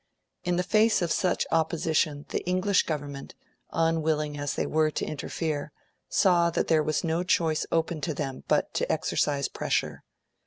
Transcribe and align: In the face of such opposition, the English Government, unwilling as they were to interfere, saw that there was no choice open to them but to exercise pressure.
In 0.43 0.55
the 0.55 0.63
face 0.63 1.03
of 1.03 1.11
such 1.11 1.45
opposition, 1.51 2.25
the 2.29 2.43
English 2.47 2.87
Government, 2.87 3.35
unwilling 3.71 4.35
as 4.35 4.55
they 4.55 4.65
were 4.65 4.89
to 4.89 5.05
interfere, 5.05 5.71
saw 6.09 6.49
that 6.49 6.65
there 6.69 6.81
was 6.81 7.03
no 7.03 7.21
choice 7.21 7.67
open 7.71 8.01
to 8.01 8.15
them 8.15 8.43
but 8.47 8.73
to 8.73 8.91
exercise 8.91 9.47
pressure. 9.47 10.03